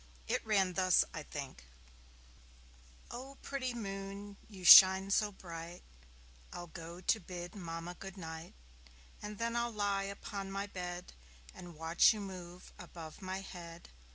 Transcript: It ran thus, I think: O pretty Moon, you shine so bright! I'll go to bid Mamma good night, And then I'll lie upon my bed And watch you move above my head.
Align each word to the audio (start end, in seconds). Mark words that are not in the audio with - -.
It 0.27 0.43
ran 0.43 0.73
thus, 0.73 1.05
I 1.13 1.21
think: 1.21 1.63
O 3.11 3.37
pretty 3.43 3.75
Moon, 3.75 4.35
you 4.49 4.65
shine 4.65 5.11
so 5.11 5.31
bright! 5.31 5.83
I'll 6.51 6.65
go 6.65 7.01
to 7.01 7.19
bid 7.19 7.53
Mamma 7.55 7.93
good 7.93 8.17
night, 8.17 8.55
And 9.21 9.37
then 9.37 9.55
I'll 9.55 9.69
lie 9.71 10.05
upon 10.05 10.51
my 10.51 10.65
bed 10.65 11.13
And 11.53 11.75
watch 11.75 12.13
you 12.13 12.19
move 12.19 12.73
above 12.79 13.21
my 13.21 13.41
head. 13.41 13.89